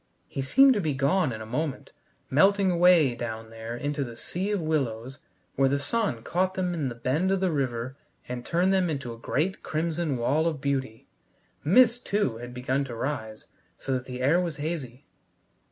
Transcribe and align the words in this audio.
He 0.27 0.41
seemed 0.41 0.73
to 0.73 0.81
be 0.81 0.95
gone 0.95 1.31
in 1.31 1.41
a 1.41 1.45
moment, 1.45 1.91
melting 2.31 2.71
away 2.71 3.13
down 3.13 3.51
there 3.51 3.77
into 3.77 4.03
the 4.03 4.17
sea 4.17 4.49
of 4.49 4.59
willows 4.59 5.19
where 5.55 5.69
the 5.69 5.77
sun 5.77 6.23
caught 6.23 6.55
them 6.55 6.73
in 6.73 6.89
the 6.89 6.95
bend 6.95 7.29
of 7.29 7.39
the 7.39 7.51
river 7.51 7.97
and 8.27 8.43
turned 8.43 8.73
them 8.73 8.89
into 8.89 9.13
a 9.13 9.17
great 9.19 9.61
crimson 9.61 10.17
wall 10.17 10.47
of 10.47 10.59
beauty. 10.59 11.07
Mist, 11.63 12.03
too, 12.03 12.37
had 12.37 12.51
begun 12.51 12.83
to 12.85 12.95
rise, 12.95 13.45
so 13.77 13.91
that 13.93 14.05
the 14.05 14.23
air 14.23 14.39
was 14.39 14.57
hazy. 14.57 15.05